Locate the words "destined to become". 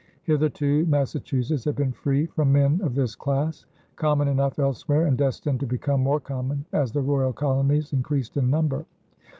5.15-6.01